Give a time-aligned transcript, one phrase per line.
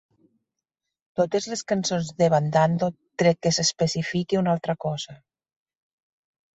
[1.21, 2.91] Totes les cançons d'Evan Dando,
[3.23, 5.21] tret que s'especifiqui una altra cosa.